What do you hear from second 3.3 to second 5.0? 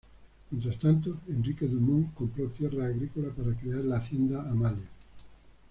para crear la hacienda Amalia.